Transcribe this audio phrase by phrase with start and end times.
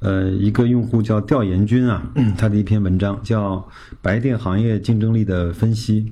[0.00, 2.02] 呃，一个用户叫调研君啊，
[2.36, 3.56] 他的一篇文章叫
[4.02, 6.02] 《白电行业竞争力的分析》。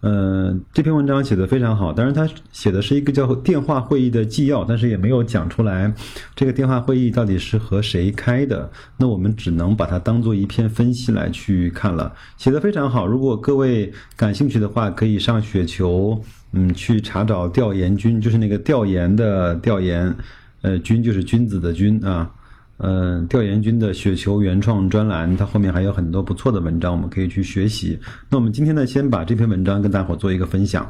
[0.00, 5.92] 呃，这篇文章写的非常好，当然他写的是一个叫电话会议的纪要，但是也没有讲出来
[6.34, 8.70] 这个电话会议到底是和谁开的。
[8.98, 13.06] 那我们只能把它当做一篇分析来去看了，写的非常好。
[13.06, 16.22] 如果各位感兴趣的话，可以上雪球，
[16.52, 20.14] 嗯，去查找调研君，就是那个调研的调研，
[20.62, 22.30] 呃，君就是君子的君啊。
[22.78, 27.98] 嗯，调研君的雪球原创专栏，它后面还有很多不错的文章，我们可以去学习。
[28.28, 30.86] 那我们今天呢，先把这篇文章跟大伙做一个分享。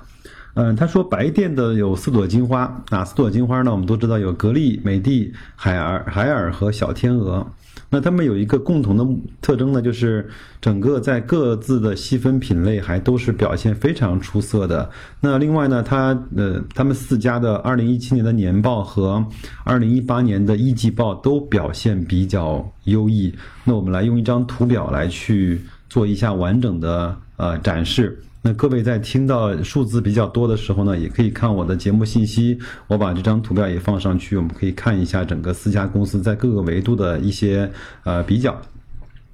[0.55, 3.71] 嗯，他说白电的有四朵金花，哪四朵金花呢？
[3.71, 7.47] 我们都知道有格力、美的、海尔、海尔和小天鹅。
[7.89, 9.07] 那他们有一个共同的
[9.41, 10.29] 特征呢，就是
[10.61, 14.91] 整个在各自的细分品类还都是表现非常出色的。
[15.21, 19.25] 那另外呢，它呃，他们四家的二零一七年的年报和
[19.65, 23.33] 二零一八年的一季报都表现比较优异。
[23.65, 28.19] 那我们来用一张图表来去做一下完整的呃展示。
[28.47, 37.69] 那各位在听到数字比较多的时候呢，也可以看我的节目信息，我把这张图表也放上去，我们可以看一下整个四家公司在各个维度的一些
[38.05, 38.57] 呃比较。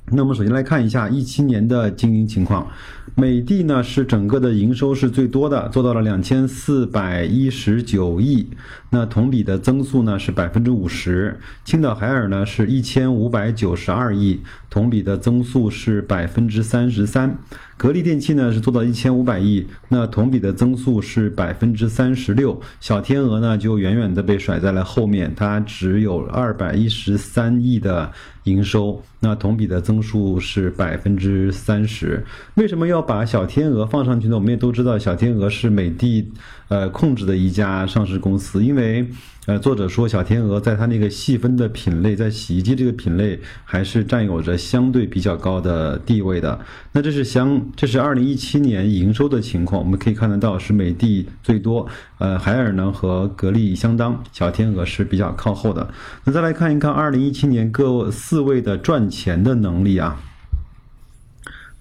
[0.07, 2.67] 那么首先来看一下一七年的经营情况，
[3.15, 8.49] 美的呢是整个的营收是最多的，做到了两千四百一十九亿，
[8.89, 11.39] 那同比的增速呢是百分之五十。
[11.67, 17.39] 青岛海尔呢是一千五百九十二亿，同比的增速是百分之三十三。
[17.83, 22.57] 格力电器呢是做到一千五百亿，那同比的增速是百分之三十六。
[22.79, 28.09] 小天鹅呢就远远的被甩在了后面，它只有二百一十三亿的
[28.45, 32.25] 营收，那同比的增速是百分之三十。
[32.55, 34.37] 为什么要把小天鹅放上去呢？
[34.37, 36.25] 我们也都知道，小天鹅是美的
[36.73, 39.07] 呃控制的一家上市公司，因为。
[39.45, 46.61] 呃，作者说小天鹅在它那个细分的品类，在洗衣机这个品类还是占有着相对比较高的地位的。
[46.93, 51.89] 那这是相，这是二零一七年营收的情况，我们可以看得到是美的最多，
[52.19, 55.93] 呃，海尔呢和格力相当，小天鹅是比较靠后的。
[56.23, 60.21] 那再来看一看二零一七年各四位的赚钱的能力啊。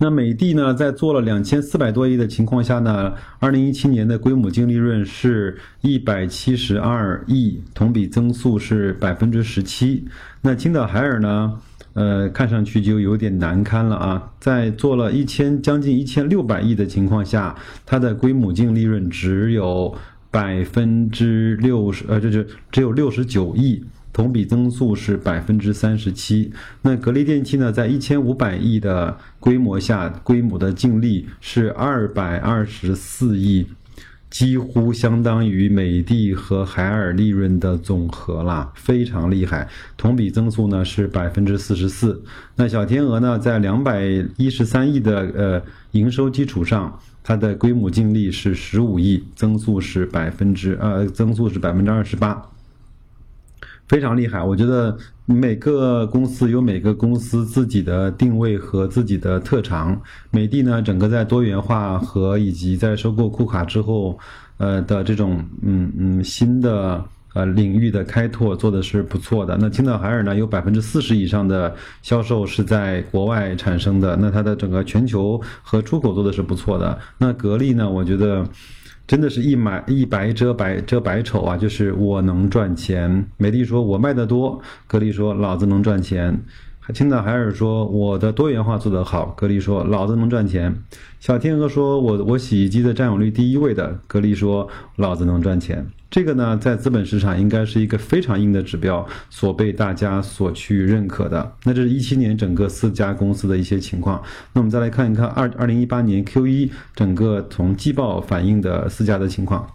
[0.04, 10.04] 那美的呢，在做了两千四百多亿的情况下呢，二零一七年的规模净利润是一百七十二亿，同比增速是百分之十七。
[10.42, 11.54] 那青岛海尔呢，
[11.94, 19.94] 呃，看上去就有点难堪了啊，在做了一千将近一千六百亿的情况下，它的规模净利润只有
[20.32, 23.86] 百分之六十，呃，这就只有六十九亿。
[24.14, 26.52] 同比增速是百分之三十七。
[26.82, 33.66] 那格力电器呢，在一千五百亿的规模下，规模的净利是二百二十四亿，
[34.30, 39.68] 几乎相当于美的和海尔利润的总和了，非常厉害。
[39.98, 42.22] 同比增速呢是百分之四十四。
[42.56, 44.04] 那小天鹅呢，在两百
[44.38, 45.62] 一十三亿的呃
[45.92, 52.42] 营收基础上，它的规模净利是十五亿，增速是百分之呃增速是百分之二十八。
[53.92, 60.02] 非常厉害，我觉得每个公司有每个公司自己的定位和自己的特长。
[60.30, 64.18] 美的呢，整个在多元化和以及在收购库卡之后，
[64.60, 67.04] 呃的这种嗯嗯新的
[67.34, 69.58] 呃领域的开拓做的是不错的。
[69.60, 76.98] 那青岛海尔呢，有百分之四十以上的销售是在国外产生的，那它的整个全球和出口做的是不错的。
[77.18, 78.48] 那格力呢，我觉得。
[79.12, 81.58] 真的是一买一白遮百遮百丑啊！
[81.58, 83.28] 就是我能赚钱。
[83.36, 84.58] 美丽说，我卖的多；
[84.88, 86.34] 格力说，老子能赚钱。
[86.94, 90.76] 青岛海尔说，我的多元化做得好；格力说，老子能赚钱。
[91.20, 95.86] 小天鹅说，我我洗衣机的占有率第一位的；格力说，老子能赚钱。
[96.10, 101.54] 这个呢，在资本市场应该是一个非常硬的指标，所被大家所去认可的。
[101.64, 104.22] 那这是一七年整个四家公司的一些情况。
[104.52, 109.66] 那我们再来看一看二二零一八年 Q 一整个从季报反映的四家的情况。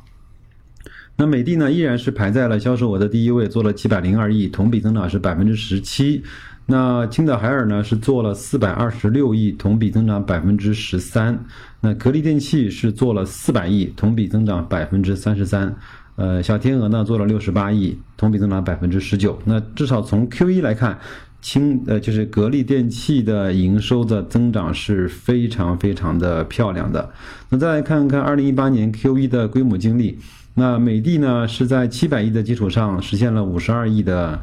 [1.17, 6.23] 那美的呢，依然是排在了销售额的第一位，做了七百零二亿，同比增长是百分之十七。
[6.69, 11.39] 那青岛海尔呢，是做了四百二十六亿，同比增长百分之十三。
[11.81, 15.73] 那格力电器是做了四百亿，同比增长百分之三十三。
[16.17, 19.39] 呃，小天鹅呢做了六十八亿，同比增长百分之十九。
[19.45, 20.99] 那至少从 Q 一来看，
[21.41, 27.09] 青呃就是格力电器的营收的增长是非常非常的漂亮的。
[27.49, 30.19] 那再来看看二零一八年 Q 一的规模经历，
[30.55, 34.41] 那美的呢是在七百亿的基础上实现了五十二亿的。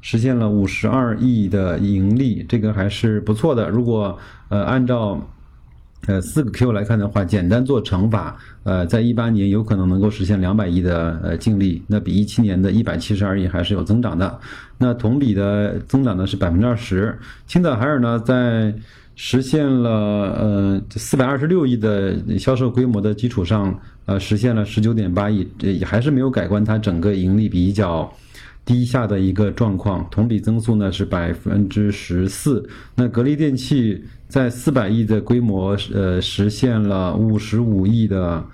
[0.00, 3.68] 实现了五十二亿的盈利，这个还是不错的。
[3.68, 4.18] 如果
[4.48, 5.20] 呃按照
[6.06, 14.38] 呃四个 Q 来看的话，简单做乘法，呃，在一八年有可能能够实现两百亿的呃净利，那比一七年的一百七十二亿还是有增长的。
[14.78, 17.16] 那同比的增长呢是百分之二十。
[17.46, 18.74] 青岛海尔呢在
[19.16, 28.10] 实现了呃四百二十六亿的销售规模的基础上，呃实现了十九点八亿，这也还是没有改观它整个盈利比较。
[28.70, 32.64] 低下的一个状况，同比增速呢是百分之十四。
[32.94, 38.44] 那格力电器在四百亿的规模，呃，实现了五十五亿的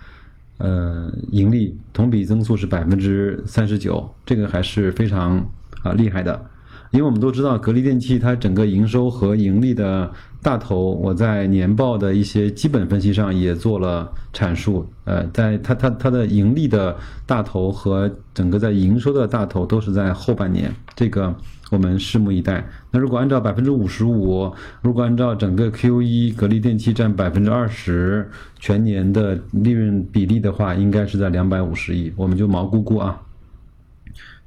[0.57, 5.37] 呃盈利，同比增速是百分之三十九，这个还是非常
[5.83, 6.47] 啊厉害的。
[6.93, 10.11] 因为我们都知道，格力电器它整个营收和盈利的
[10.47, 14.87] 大头，我在年报的一些基本分析上也做了阐述。
[15.03, 16.97] 呃，在它它它的盈利的
[17.27, 21.35] 大头和整个在营收的大头都是在后半年，这个
[21.73, 22.65] 我们拭目以待。
[22.93, 24.49] 那如果按照百分之五十五，
[24.83, 33.21] 如果按照整个 Q 一格力电器占百分之二十全年的利润比例的话，应该是在两百五十亿，我们就毛估估啊。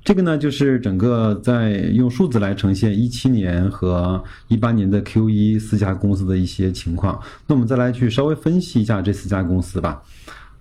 [0.04, 7.22] 这个呢，就是整个在用数字来呈现一七年和一八年的 Q 一四家公司的一些情况。
[7.46, 10.02] 那我们再来去稍微分析一下这四家公司吧。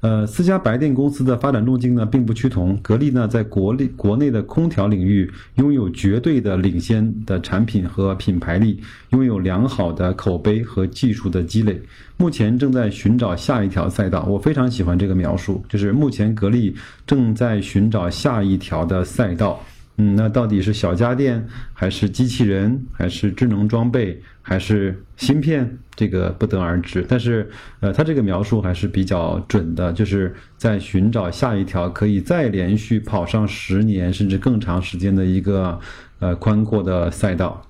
[0.00, 2.76] 呃，四家白电公司的发展路径呢，并不趋同。
[2.82, 8.80] 格力呢，在国力国内的空调领域拥有绝对的领先的产品和品牌力，
[9.10, 11.82] 拥有良好的口碑和技术的积累。
[12.16, 14.24] 目前正在寻找下一条赛道。
[14.26, 19.60] 我非常喜欢这个描述，就是目前格力正在寻找下一条的赛道。
[20.00, 25.78] 嗯，那到底是小家电，还是机器人，还是智能装备，还是芯片？
[25.96, 27.04] 这个不得而知。
[27.08, 27.50] 但是，
[27.80, 35.80] 呃，他这个描述还是比较准的，就是在寻找下一条可以再连续跑上十年甚至更长时间的一个
[36.20, 37.60] 呃宽阔的赛道。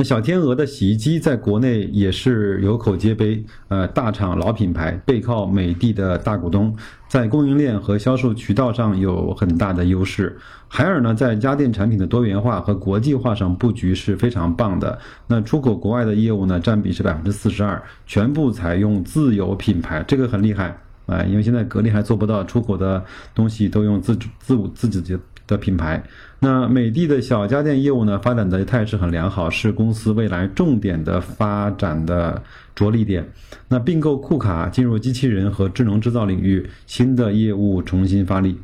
[0.00, 6.74] 那小天鹅的洗衣机在国内也是有口皆碑，呃，大厂老品牌，背靠美的的大股东，
[7.06, 10.38] 在供应链和销售渠道上有很大的优势。
[10.68, 14.98] 海尔呢，在家电产品的多元化和国际化上布局是非常棒的。
[15.26, 20.74] 那出口国外的业务呢，占比是百分之四十二，全部采用自有品牌，这个很厉害
[21.04, 21.22] 啊！
[21.24, 23.04] 因为现在格力还做不到出口的
[23.34, 25.20] 东西都用自主、自我、自己的。
[25.50, 26.02] 的品牌，
[26.38, 32.40] 那美的的小家电业务呢，发展的态势很良好，是公司未来重点的发展的
[32.74, 33.28] 着力点。
[33.68, 38.56] 那并购库卡进入机器人和智能制造领域，新的业务重新发力。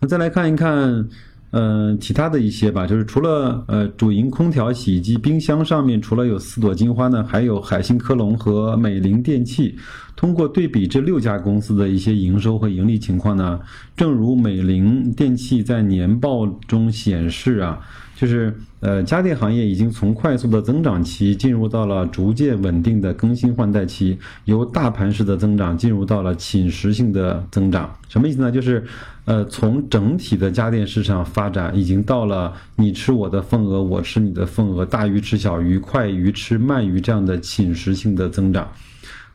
[0.00, 1.06] 那再来看一看。
[1.52, 9.74] 嗯，其他的一些吧，就是除了呃主营空调、洗衣机、冰箱上面，除了有四朵金花呢，还有海信科龙和美菱电器。
[10.16, 13.60] 通过对比这六家公司的一些营收和盈利情况呢，
[13.94, 17.78] 正如美菱电器在年报中显示啊。
[18.16, 24.16] 就是呃，家电行业已经从快速的增长期进入到了逐渐稳定的更新换代期，
[24.46, 27.94] 由大盘式的增长进入到了侵蚀性的增长。
[28.08, 28.50] 什么意思呢？
[28.50, 28.82] 就是，
[29.26, 38.66] 呃，从整体的家电市场发展已经到了你吃我的份额，我吃你的份额，大鱼吃小鱼，快鱼吃慢鱼这样的侵蚀性的增长。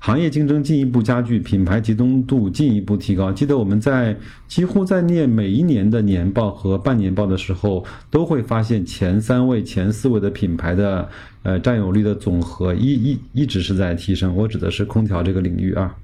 [0.03, 3.31] 行业竞争进一步加剧，品牌集中度进一步提高。
[3.31, 4.17] 记得我们在
[4.48, 11.08] 几乎在念每一年的年报和半年报的时候，都会发现前三位、前四位的品牌的
[11.43, 14.36] 呃占有率的总和一一一直是在提升。
[14.36, 15.96] 我指的是空调这个领域啊。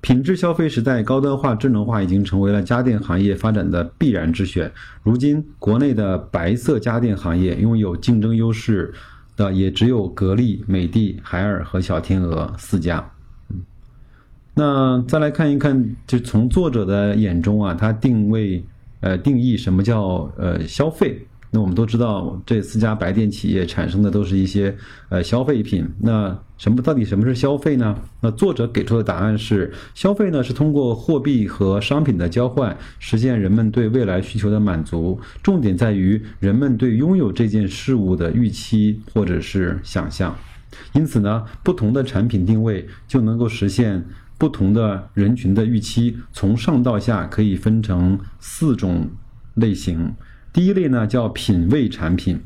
[0.00, 4.70] 品质消费时代，高端化、智能化已经成为了家电行业发展的必然之选。
[5.02, 8.94] 如今，国内的白色家电行业拥有竞争优势。
[9.40, 13.02] 那也只有格力、美的、海尔和小天鹅四家。
[13.48, 13.62] 嗯，
[14.52, 18.62] 那再来看一看，就从作者的眼中啊，他定位
[19.00, 21.26] 呃定义什么叫呃消费。
[21.52, 24.72] 那我们都知道，这四家白电企业产生的都是一些
[25.08, 25.84] 呃消费品。
[25.98, 27.98] 那什么到底什么是消费呢？
[28.20, 35.18] 那作者给出的答案是，消费呢是通过货币和商品的交换，实现人们对未来需求的满足。
[35.42, 40.32] 重点在于人们对拥有这件事物的预期或者是想象。
[40.92, 44.06] 因此呢，不同的产品定位就能够实现
[44.38, 46.16] 不同的人群的预期。
[46.32, 49.08] 从上到下可以分成四种
[49.54, 50.14] 类型。
[50.52, 52.40] 第一类呢叫品味产品，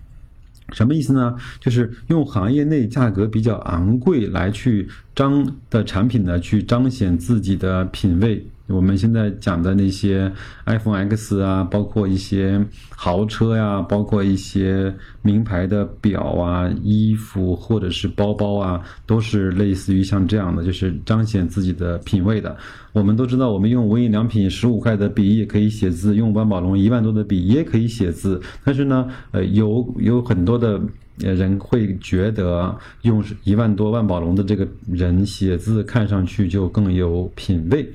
[0.72, 1.34] 什么意思呢？
[1.60, 10.32] 就是用行业内价格比较昂贵来去彰的产品呢，去彰显自己的品味我们现在讲的那些
[10.64, 22.56] iPhone X 啊，包括一些豪车呀，包括一些名牌的表啊、衣服或者是包包啊，都是类似于像这样的，就是彰显自己的品味的。
[22.92, 30.80] 我们都知道，我们用无印良品十五块的笔也可以写字，用万宝龙一万多的笔也可以写字，但是呢，呃，有有很多的。
[31.18, 37.88] 人会觉得用一万多万宝龙的这个人写字看上去就更有品味。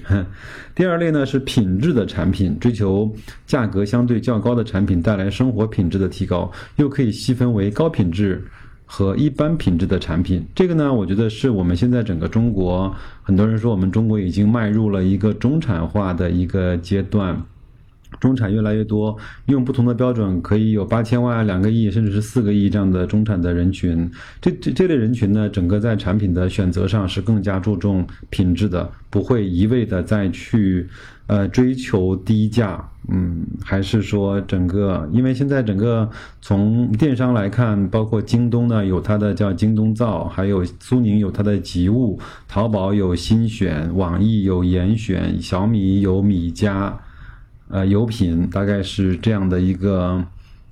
[0.73, 3.13] 第二类呢是品质的产品，追求
[3.45, 8.41] 价格相对较高的产品带来生活品质的提高，又可以细分为高品质
[8.85, 10.45] 和一般品质的产品。
[10.55, 17.43] 这个呢，我觉得是我们现在整个中国很多人说我们中国已经迈入了一个中产化的一个阶段。
[18.19, 24.09] 中产越来越多，用不同的标准可以有八千万、两个亿，甚至是四个亿这样的中产的人群。
[24.41, 30.87] 这这这类人群呢，整个在产品的选择上是更加注重品质的，不会一味的再去
[31.27, 32.83] 呃追求低价。
[33.11, 36.07] 嗯，还是说整个，因为现在整个
[36.41, 46.95] 从电商来看，包括京东呢有它的叫京东造，还有苏宁有它的极物，淘宝有新选，网易有严选，小米有米家。
[47.69, 50.23] 呃，油品大概是这样的一个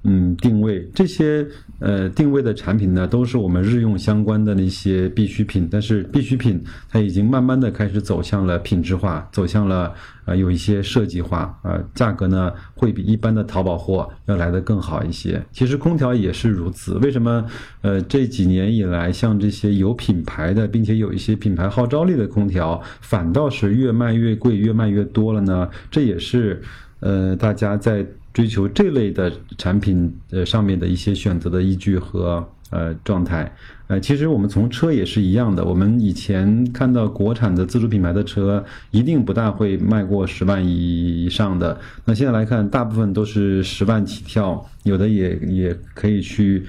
[0.04, 1.46] 嗯定位，这些
[1.80, 5.68] 呃定位的产品呢，都是我们日用相关的那些必需品。
[5.70, 9.94] 但是必需品它已经慢慢的开始走向了品质化，走向了
[10.26, 15.44] 呃有一些设计化，呃价格呢会比一般的淘宝货要来的更好一些。
[15.52, 16.94] 其实空调也是如此。
[17.00, 17.46] 为什么
[17.82, 25.70] 呃这几年以来，像这些有品牌的，并且有一些品牌号召力的空调，反倒是越卖越贵，越卖越多了呢？
[25.92, 26.62] 这也是。
[27.00, 33.52] 呃，大家在追求这类的产品呃上面的一些选择的依据和呃状态，
[33.88, 35.64] 呃，其实我们从车也是一样的。
[35.64, 41.80] 我们以前看到国产的自主品牌的车，一定不大会卖过十万以上的。
[42.06, 46.66] 那现在来看，大部分都是十万起跳，有的也也可以去。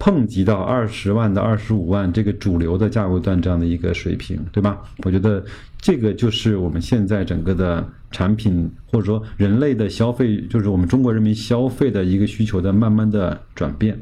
[0.00, 4.78] 碰及到二十万到二十五万这个主流的价位段这样的一个水平，对吧？
[4.98, 5.44] 我觉得
[5.80, 13.98] 这个就是我们现在整个的产品或者说人类的消费，就是我们中国人民消费的一个需求的慢慢的转变。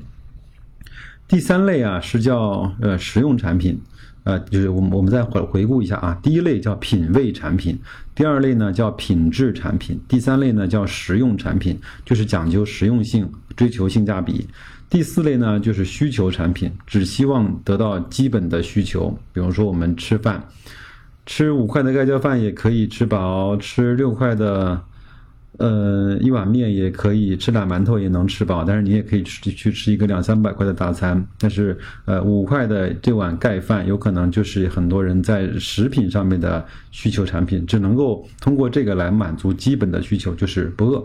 [1.29, 3.81] 第三类啊是叫呃实用产品，
[4.25, 7.79] 呃就是我们我们再回回顾一下啊，第一类叫品味产品，
[8.15, 14.47] 第二类呢叫品质产品，第三类呢叫实用产品，就是讲究实用性，追求性价比。
[14.89, 19.11] 第四类呢，就是需求产品，只希望得到基本的需求。
[19.33, 20.41] 比如说，我们吃饭，
[21.27, 24.81] 吃五块的盖浇饭也可以吃饱，吃六块的，
[25.59, 28.63] 呃，一碗面也可以吃俩馒头也能吃饱。
[28.65, 31.27] 但是你也可以去去吃一个两三百块的大餐。
[31.39, 41.05] 但是，呃，五块的这碗盖饭，有可能就是很多人在食品上面的需求产品，只能够通过这个来满足基本的需求，就是不饿。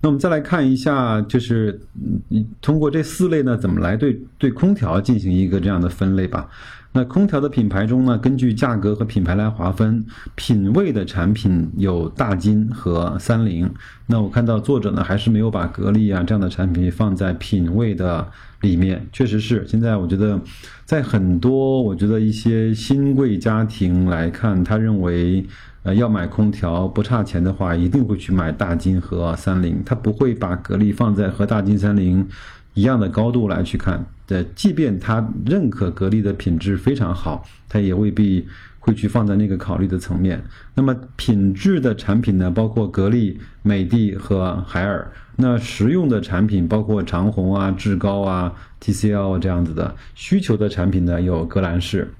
[0.00, 1.80] 那我们再来看一下，就是
[2.28, 6.48] 你通过这四类呢，怎么来对对空调进行一个这样的分类吧？
[6.92, 13.68] 那空调的品牌中呢，根据价格和品牌来划分，品味的产品有大金和三菱。
[14.06, 18.28] 那我看到作者呢，还是没有把格力啊这样的产品放在品味的
[18.60, 19.06] 里面。
[19.12, 20.38] 确实是，现在我觉得，
[20.84, 25.46] 在很多我觉得一些新贵家庭来看，他认为。
[25.84, 32.24] 呃，要买空调不差钱的话，一定会去买大金和三菱，他不会把格力放在和大金、三菱
[32.74, 34.04] 一样的高度来去看。
[34.26, 38.46] 的，即便他认可格力的品质非常好，他也未必
[38.78, 40.42] 会去放在那个考虑的层面。
[40.74, 52.10] 那么品质的产品呢，包括格力、美的和海尔；那实用的产品包括长虹啊、志高啊、TCL 这样子的；需求的产品呢，有格兰仕。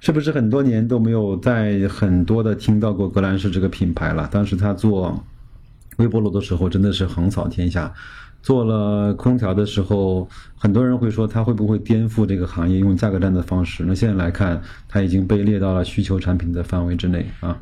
[0.00, 4.28] 是不是很多年都没有在很多的听到过格兰仕这个品牌了？
[4.30, 5.24] 当时他做
[5.96, 7.92] 微波炉的时候真的是横扫天下，
[8.46, 13.82] 做了空调的时候，很多人会说它会不会颠覆这个行业，用价格战的方式？
[13.84, 17.58] 那现在来看，它已经被列到了需求产品的范围之内啊。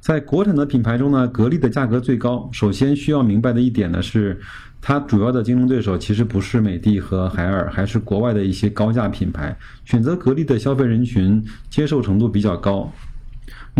[0.00, 2.48] 在国产的品牌中呢，格力的价格最高。
[2.50, 4.40] 首先需要明白的一点呢是。
[4.82, 9.54] 它主要的竞争对手其实不是美的和海尔，还是国外的一些高价品牌。
[9.84, 12.90] 选择格力的消费人群接受程度比较高。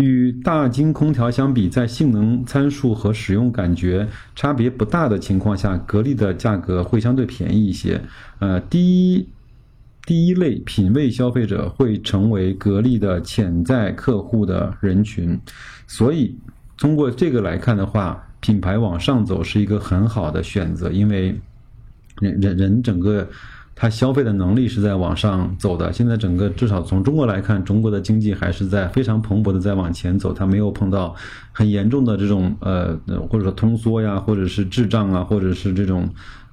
[0.01, 8.01] 与大金空调相比，在性能参数和使用感觉差别不大的情况下，格力的价格会相对便宜一些。
[8.39, 9.27] 呃，第一
[10.05, 15.39] 第一类品味消费者会成为格力的潜在客户的人群，
[15.87, 16.35] 所以
[16.77, 18.27] 通过这个来看的话。
[18.43, 21.39] 品牌往上走是一个很好的选择，因为
[22.19, 23.29] 人人人整个
[23.81, 25.91] 它消费的能力是在往上走的。
[25.91, 31.15] 现在整个至少从中国来看，中国的经济还是在非常蓬勃的在往前走，它没有碰到
[31.51, 32.95] 很严重的这种呃
[33.27, 36.07] 或者说通缩呀，或者是滞胀啊，或者是这种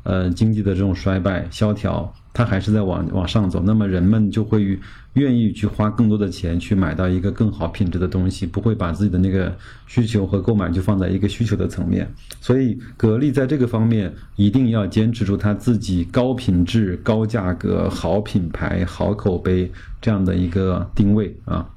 [0.05, 2.11] 呃经济的这种衰败萧条。
[2.39, 4.79] 它还是在往往上走，那么人们就会
[5.15, 9.53] 愿意去花更多的钱去买到一个更好品质的东西，不会把自己的那个
[9.89, 12.09] 需求和购买就放在一个需求的层面。
[12.41, 19.69] 所以，格力在这个方面一定要坚持住它自己高品质、高价格、好品牌、好口碑
[20.01, 21.69] 这样的一个定位啊。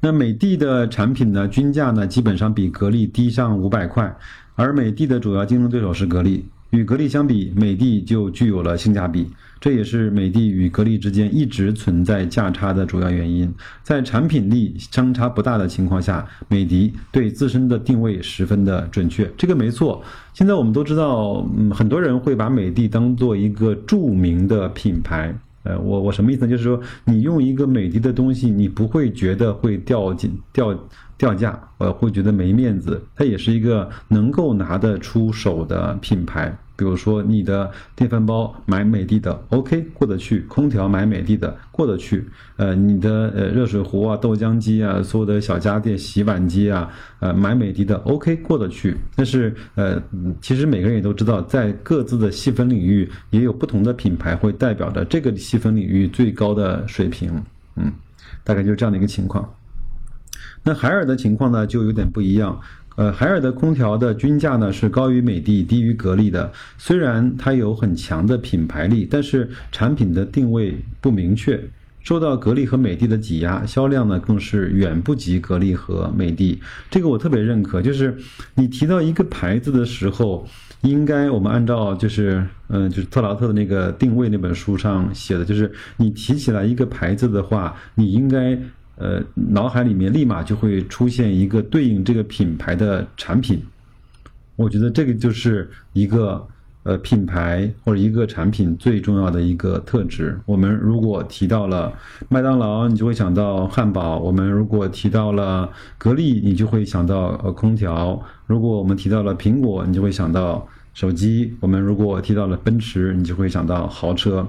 [0.00, 4.12] 那美的的产品呢，均价呢基本上比格力低上五百块，
[4.56, 6.44] 而美的的主要竞争对手是格力。
[6.72, 9.28] 与格力相比，美的就具有了性价比，
[9.60, 13.52] 这也是美的与格力之间一直存在价差的主要原因。
[13.82, 20.02] 在产品力相差不大的情况下，美的对自身的定位十分的准确，这个没错。
[20.32, 25.34] 现在我们都知道，嗯，很多人会把美的当做一个著名的品牌。
[25.64, 26.50] 呃，我我什么意思呢？
[26.50, 30.74] 就是说，你用一个美的的东西，你不会觉得会掉进掉。
[31.18, 33.00] 掉价，呃，会觉得没面子。
[33.14, 36.52] 它也是一个能够拿得出手的品牌。
[36.82, 42.28] 比如说，你的电饭煲买美的的，OK 过得去；空调买美的的过得去。
[42.56, 48.96] 呃，你的呃热水壶啊、豆浆机啊、所有的小家电、洗碗机啊，呃买美的的，OK 过得去。
[49.14, 50.02] 但是呃，
[50.40, 57.30] 其实每个人也都知道，在各自的细分领域，也有不同的品牌会代表着这个细分领域最高的水平。
[57.76, 57.92] 嗯，
[58.42, 59.48] 大概就是这样的一个情况。
[60.64, 62.60] 那海尔的情况呢，就有点不一样。
[62.96, 66.52] 呃，海尔的空调的均价呢是高于美的、低于格力的。
[66.76, 71.58] 虽然它有很强的品牌力，但是产品的定位不明确，
[72.02, 76.60] 受到格力和美的的挤压，销量呢更是远不及格力和美的。
[76.90, 78.14] 这个我特别认可，就是
[78.54, 80.46] 你提到一个牌子的时候，
[80.82, 88.58] 应该我们按照就是嗯，就是特劳特的那个定位那本书上写的，就是你提起来一个牌子的话，你应该。
[89.02, 93.60] 呃，脑海里面立马就会出现一个对应这个品牌的产品，
[94.54, 96.46] 我觉得这个就是一个
[96.84, 100.38] 呃品牌或者一个产品最重要的一个特质。
[100.46, 101.92] 我们如果提到了
[102.28, 110.68] 麦当劳，你就会想到汉堡；我们如果提到了格力，你就会想到呃空调；如果我们提到了苹果，你就会想到。
[110.94, 114.46] 手机，我们如果提到了奔驰，你就会想到豪车。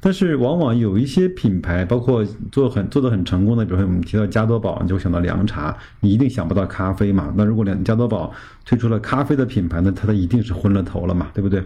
[0.00, 7.32] 但是，往往有一些品牌，包括做很做的很成功的，比如说我们提到加多宝，你就会想到凉茶，你一定想不到咖啡嘛。
[7.36, 8.32] 那如果凉加多宝
[8.64, 11.62] 推出了咖啡的品牌，呢它的一定是昏了头了嘛，对不对？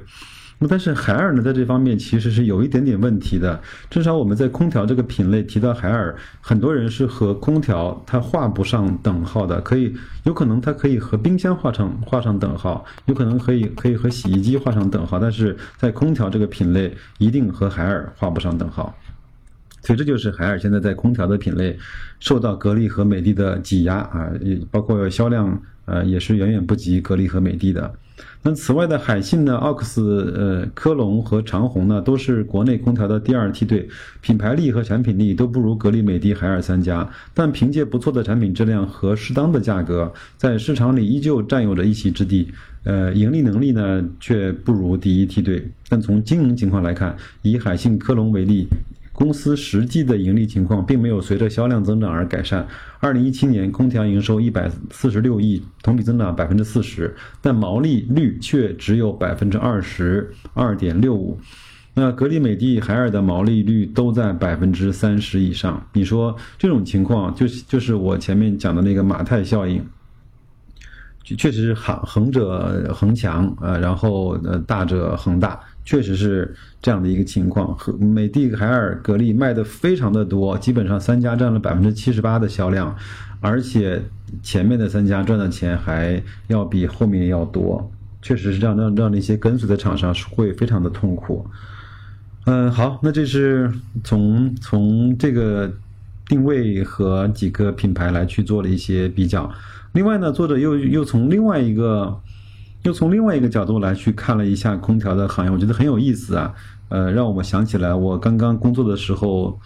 [0.59, 3.61] 那但是海尔呢，在这方面其实是有一点点问题的。
[3.91, 9.61] 至少我们在空调这个品类提到海尔，很多人是和空调它画不上等号的。
[9.61, 18.97] 可以，有可能它可以和冰箱画上画上等号，有可能可以可以和洗衣机画上等号，但是在空调这个品类，一定和海尔画不上等号。
[19.83, 21.79] 所以这就是海尔现在在空调的品类
[22.19, 27.95] 受到格力和美的的挤压啊，也包括销量呃也是远远不及格力和美的的。
[28.43, 33.89] 那此外的海信呢、奥克斯、呃科龙和长虹呢，都是国内空调的第二梯队，
[34.21, 42.49] 品牌力和产品力都不如格力、美的、海尔三家，但凭借不错的产品质量和适当的价格，在市场里依旧占有着一席之地。
[42.85, 48.69] 呃，盈利能力呢却不如第一梯队，但从经营情况来看，以海信、科龙为例。
[49.17, 52.69] 公司实际的盈利情况并没有随着销量增长而改善。
[53.01, 61.41] 二零一七年空调营收一百四十六亿，同比增长百分之四十，但毛利率却只有百分之二十二点六五。
[61.95, 65.83] 那格力、美的、海尔的毛利率都在百分之三十以上。
[65.95, 69.83] 你说这种情况，就是就是我前面讲的那个马太效应，
[71.25, 75.59] 确实是横横者恒强，呃，然后呃大者恒大。
[75.87, 82.95] 确实是这样的一个情况，和美的、海尔、格力卖的非常的多，基本上三家占了百分之七十八的销量，
[83.41, 84.03] 而且
[84.43, 87.89] 前面的三家赚的钱还要比后面要多，
[88.21, 91.47] 确实是这样，让让那些跟随的厂商是会非常的痛苦。
[92.47, 93.73] 嗯，好，那这是
[94.03, 95.73] 从从这个
[96.27, 99.49] 定位和几个品牌来去做了一些比较，
[99.93, 102.21] 另外呢，作者又又从另外一个。
[102.87, 106.55] 又从另外一个角度来去看了一下空调的行业，我觉得很有意思啊。
[106.89, 109.59] 呃，让我们想起来我刚刚工作的时候，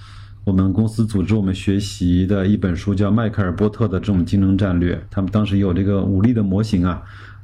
[0.42, 4.98] 我们公司组织我们学习的一本书叫迈克尔波特的这种竞争战略。
[5.11, 7.02] 他们当时有这个武力的模型啊。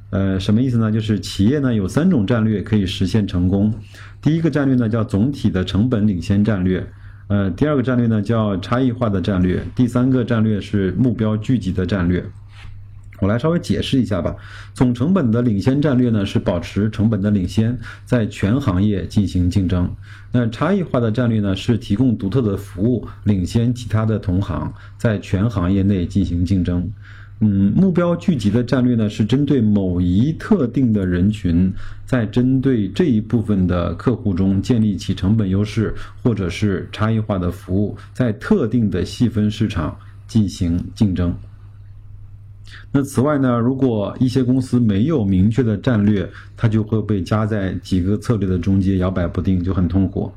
[0.09, 0.91] 呃，什么意思呢？
[0.91, 3.71] 就是企业呢有三种战略可以实现成功。
[4.19, 6.83] 第一个战略呢叫总体的成本领先战略。
[7.27, 9.61] 呃，第二个战略呢叫差异化的战略。
[9.75, 12.25] 第三个战略是目标聚集的战略。
[13.19, 14.35] 我来稍微解释一下吧。
[14.73, 19.89] 总成本的领先战略呢，是保持成本的领先，在全行业进行竞争。
[20.31, 26.87] 那差异化的战略呢，是提供独特的服务，领先其他的同行，在全行业内进行竞争。
[27.39, 31.71] 嗯，目标聚集的战略呢，是针对某一特定的人群，
[32.03, 39.95] 在针对这一部分的客户中建立起成本优势，或者是差异化的服务，在特定的细分市场
[40.27, 41.31] 进行竞争。
[42.91, 50.31] 那此外呢，如果一些公司没有明确的战略，它就会被夹在几个策略的中间，摇摆不定，就很痛苦。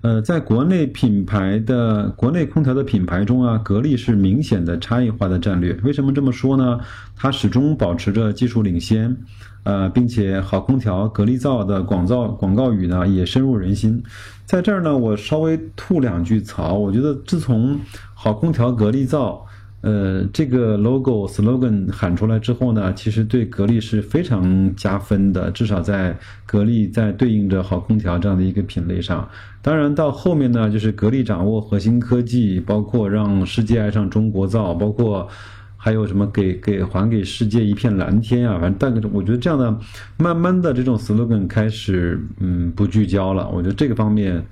[0.00, 5.72] 呃，在国内品牌的国内空调的品牌中啊，格力是明显的差异化的战略。
[5.82, 6.78] 为什么这么说呢？
[7.16, 9.16] 它始终保持着技术领先，
[9.62, 14.02] 呃，并且好空调格力造的广造广告语呢也深入人心。
[14.44, 16.74] 在这儿呢，我稍微吐两句槽。
[16.74, 17.80] 我觉得自从
[18.12, 19.46] 好空调格力造。
[19.84, 26.16] 呃，这个 logo slogan 喊出来之后呢，其实对格力是非常加分的，至少在
[26.46, 29.28] 格力在对应着好空调这样的一个品类上。
[29.60, 35.28] 当然到后面呢，就是格力掌握核心科技，包括让世界爱上中国造，包括
[35.76, 39.78] 还有什么给给还给世界一片蓝天啊，反正大概我觉得这样的
[40.16, 43.50] 慢慢的这种 slogan 开始嗯不聚焦了。
[43.50, 44.42] 我觉得这个方面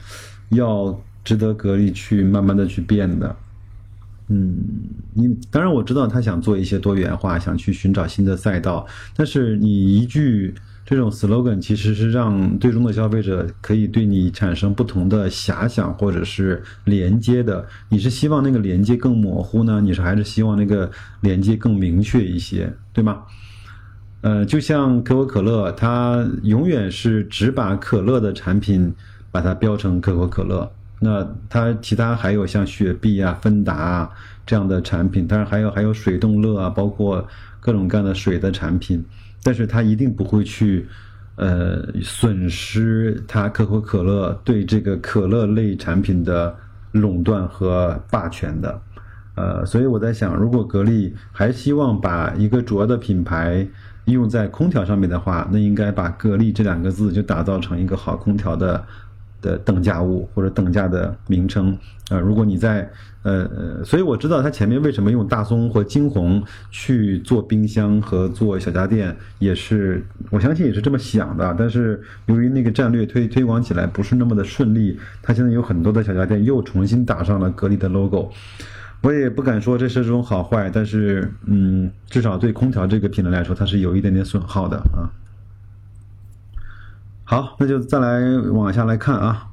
[0.50, 3.34] 要值得格力去慢慢的去变的。
[4.28, 4.56] 嗯，
[5.14, 10.54] 你当然我知道他想做一些多元化，想去寻找新的赛道，但是你一句
[10.86, 17.66] 这种 slogan 其实是让最终的消费者可以对你产生不同的遐想或者是连接的。
[17.88, 19.80] 你是希望那个连接更模糊呢？
[19.80, 23.22] 你是还是希望那个连接更明确一些，对吗？
[24.22, 28.94] 呃，就像可口可乐，它永远是只把可乐的产品
[29.30, 30.70] 把它标成可口可乐。
[31.04, 34.10] 那它其他还有像雪碧啊、芬达啊
[34.46, 37.26] 这样的产品，当然还有还有水冻乐啊，包括
[37.58, 39.04] 各种各样的水的产品，
[39.42, 40.86] 但是它一定不会去，
[41.34, 46.54] 呃，损失它可口可乐对这个可乐类产品的
[46.92, 48.80] 垄断和霸权的，
[49.34, 53.66] 呃，所以我在想，如果格力还希望把一个主要的品牌
[54.04, 58.84] 用在空调上面的话，那应该把格力这两个字就打造成一个好空调的。
[59.42, 61.76] 的等价物或者等价的名称
[62.08, 62.88] 啊，如果你在
[63.24, 71.54] 呃，所以我知道它前面为什么用大松或金红去做冰箱和做小家电，也是我相信也是这么想的。
[71.56, 78.32] 但是由于那个战略推推广起来不是那么的顺利，它现在有很多的小家电又重新打上了格力的 logo。
[79.02, 85.06] 我也不敢说这是种好坏，但是嗯，至少对空调这个品类来说，它是有一点点损耗的啊。
[87.32, 89.48] 好，那就再来往下来看啊。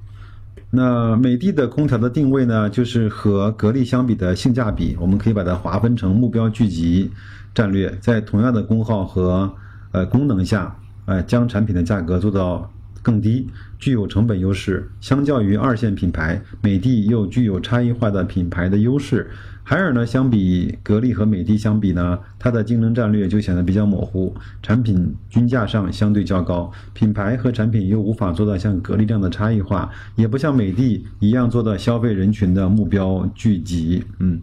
[0.70, 7.10] 那美的的空调的定位呢，就是和格力相比的性价比，我们可以把它划分成目标聚集
[7.56, 9.50] 战略，在同样的功耗和
[9.94, 12.70] 呃功能下，呃将产品的价格做到
[13.10, 13.48] 更低，
[13.80, 14.88] 具有成本优势。
[15.02, 19.32] 相较于二线品牌，美的又具有差异化的品牌的优势。
[19.64, 34.04] 海尔呢，相比格力和美的相比呢，它的竞争战略就显得比较模糊，产品均价上相对较高，品牌和产品又无法做到像格力这样的差异化，也不像美的一样做到消费人群的目标聚集。
[34.20, 34.40] 嗯，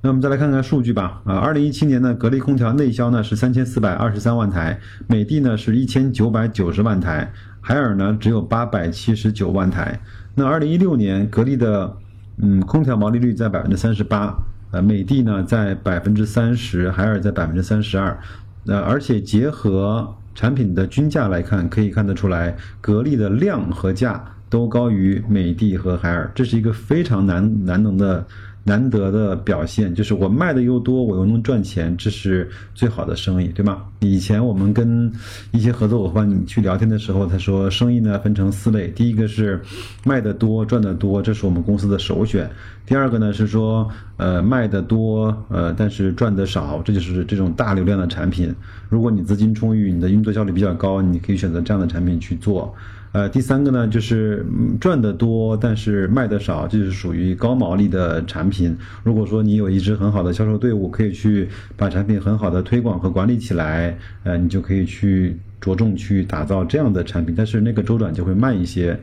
[0.00, 1.20] 那我们再来看看数据吧。
[1.24, 10.00] 啊，二零一七年呢，格力空调内销呢是三千四百二十三万台，美的呢是一千九百九十万台，海尔呢只有八百七十九万台。
[10.34, 11.96] 那二零一六年，格力的
[12.38, 14.34] 嗯，空调毛利率在百分之三十八，
[14.70, 18.18] 呃，美的呢在百分之三十，海尔在百分之三十二，
[18.66, 28.26] 呃，而且结合产品的均价来看，可以看得出来，格力的量和价都高于美的和海尔，这是一个非常难难能的。
[28.68, 33.82] 难得的表现就是我卖的又多，我又能赚钱，这是最好的生意，对吗？
[34.00, 35.10] 以前我们跟
[35.52, 39.58] 一些合作伙伴去聊天的时候，他说生意呢分成四类，第一个是
[40.04, 42.46] 卖的多赚的多，这是我们公司的首选；
[42.84, 48.54] 第二个呢是说呃卖的多呃但是赚的少，这就是这种大流量的产品。
[48.90, 52.74] 如果你资金充裕，你的运作效率比较高，你可以选择这样的产品去做。
[53.18, 54.46] 呃，第三个呢，就是
[54.80, 58.78] 赚得多，但是卖得少，就是属于高毛利的产品。
[59.02, 68.96] 如果说你有一支很好的销售队伍，可以去把产品很好的推广和管理起来，呃，你就可以去着重去打造这样的产品，但是那个周转就会慢一些。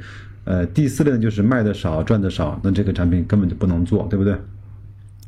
[0.45, 4.34] 呃，第四类呢，就是卖的少，赚的少，那这个产品根本就不能做，对不对？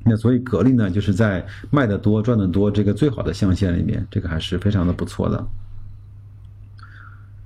[0.05, 5.45] 那所以格力呢，就是在卖的多、赚的多这个最好的象限里面，这个还是非常的不错的。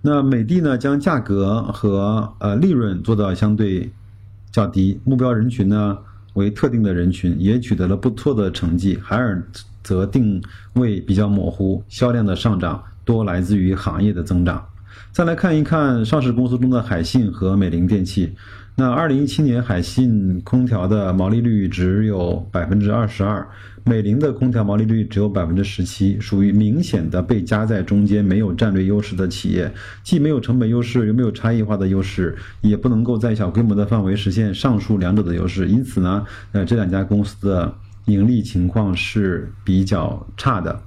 [0.02, 3.90] 那美的呢，将价格和呃利润做到相对
[4.52, 5.98] 较低，目标人群呢
[6.34, 8.98] 为特定的人群，也取得了不错的成绩。
[9.02, 9.42] 海尔
[9.84, 10.42] 则定
[10.74, 14.66] 位比较模糊，销量的上涨多来自于行业的增长。
[15.12, 18.34] 再来看一看上市公司中的海信和美菱电器。
[18.76, 23.46] 那二零一七年海信空调的毛利率只有百分之二十二，
[23.84, 29.72] 美菱的空调毛利率只有百分之十七，属于明显的被夹在中间、没有战略优势的企业，
[30.04, 35.68] 既没有成本优势，又没有差异化的优势，也不能够在小规模的范围实现上述两者的优势。
[35.68, 37.74] 因此呢，呃，这两家公司的
[38.06, 40.82] 盈利情况是比较差的。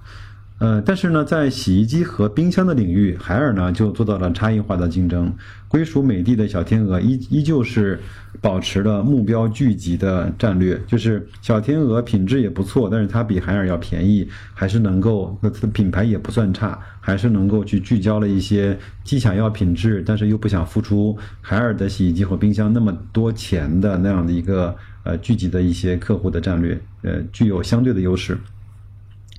[0.64, 5.30] 呃，但是呢，在洗衣机和冰箱的领域，海尔呢就做到了差异化的竞争。
[5.68, 8.00] 归属美的的小天鹅依依旧是
[8.40, 28.38] 保持了目标聚集的战略，就是小天鹅品质也不错，但是它比海尔要便宜，还是能够，它的品牌也不算差，还是能够去聚焦了一些既想要品质，但是又不想付出海尔的洗衣机和冰箱那么多钱的那样的一个呃聚集的一些客户的战略，呃，具有相对的优势。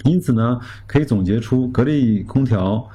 [0.05, 2.87] 因此呢，可以总结出格力空调，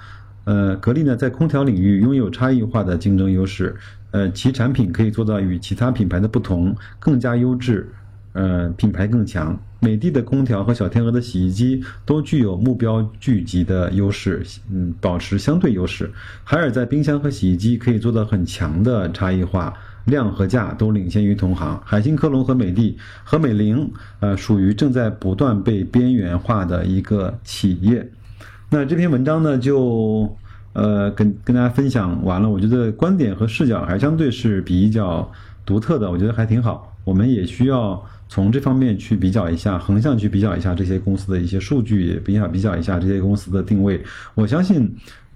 [0.45, 3.77] 呃，格力呢在空调领域拥有差异化的竞争优势，
[4.13, 7.93] 呃，其产品可以做到与其他品牌的不同，更加优质，
[8.33, 9.59] 呃，品牌更强。
[9.83, 16.11] 美的的空调和小天鹅的洗衣机都具有目标聚集的优势，嗯，保持相对优势。
[16.45, 19.73] 海尔在冰箱和洗衣机可以做到很强的差异化。
[20.05, 28.09] 量和价都领先于同行，海信科龙和美的和美菱，呃，属于正在不断被边缘化的一个企业。
[28.69, 30.35] 那这篇文章呢，就
[30.73, 32.49] 呃跟跟大家分享完了。
[32.49, 35.31] 我觉得观点和视角还相对是比较
[35.65, 36.97] 独特的，我觉得还挺好。
[37.05, 44.03] 我们也需要从这方面去比较一下，横向去比较一下这些公司的一些数据，也比较比较一下这些公司的定位。
[44.35, 44.91] 我相信。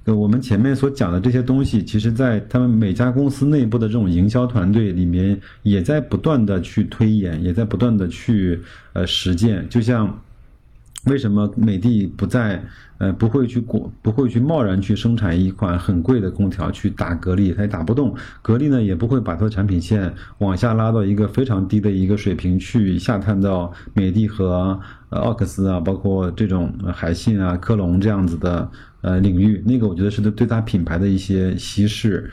[0.06, 8.60] 呃，我们前面所讲的这些东西，其实，在他们每家公司内部的这种营销团队里面，也在不断的去推演，也在不断的去
[8.92, 9.66] 呃实践。
[9.70, 10.20] 就像
[11.06, 12.62] 为什么美的不在
[12.98, 18.14] 呃不会去过不会去贸然去生产一款很贵的空调去打格力，它也打不动。
[18.42, 28.70] 格力呢，也不会把它的产品线往下拉到一个非常低的一个水平去下探到美的和奥克斯啊，包括这种海信啊、科龙这样子的。
[29.04, 32.30] 呃，领域那个我觉得是对对它品牌的一些稀释，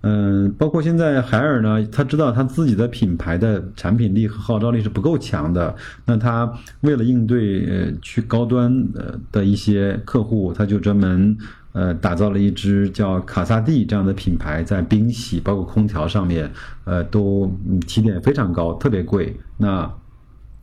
[0.00, 11.36] 嗯，包括现在海尔呢，他知道他自己的品牌的产品力和号召力是不够强的，那他为了应对呃去高端呃的一些客户，他就专门
[11.72, 16.50] 呃打造了一支叫卡萨帝这样的品牌，在冰洗包括空调上面，
[16.84, 17.54] 呃都
[17.86, 19.92] 起点非常高，特别贵，那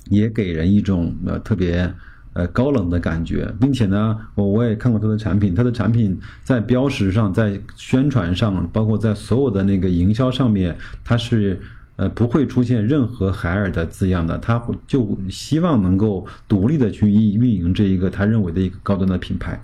[0.10, 1.93] 也给人一种呃特别。
[2.33, 11.59] 呃，高冷的感觉，并且呢，我我也看过它的产品，它的产品在标识上、在宣传上，包括在所有的那个营销上面，它是
[11.97, 19.61] 呃不会出现任何海尔的字样的，它就希望能够独立的去运运营这一个他认为的一个高端的品牌，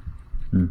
[0.51, 0.67] 嗯。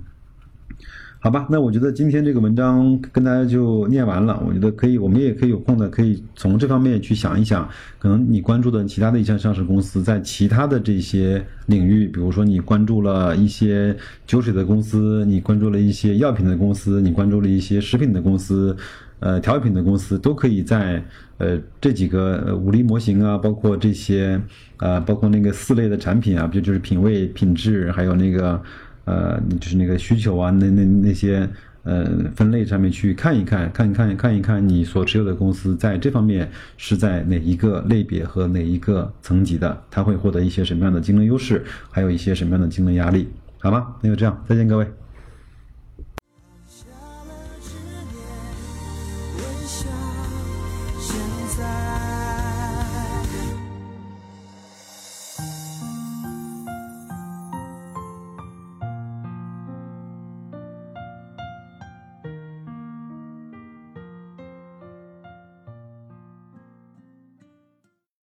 [1.27, 4.41] 好吧，那我觉得今天这个文章跟大家就念完了。
[4.47, 13.93] 我觉得可以，我们也可以有空的，可以从这方面去想一想，可能你关注的其他的一些上市公司在其他的这些领域，比如说你关注了一些
[14.25, 18.77] 酒水的公司，你关注了一些药品的公司，你关注了一些食品的公司，
[19.19, 21.03] 呃，调味品的公司，都可以在
[21.39, 24.41] 呃这几个五力模型啊，包括这些
[24.77, 28.63] 啊，包括那个四类的产品啊，比如就是品味、品质，还有那个。
[29.07, 31.49] 呃，就是那个需求啊，那那那些
[31.85, 43.95] 呃分类上面去看一看，看一看，看一看你所持有的公司在这方面是在哪一个类别和哪一个层级的，它会获得一些什么样的竞争优势，还有一些什么样的竞争压力，好吗？
[44.03, 44.87] 那就这样，再见各位。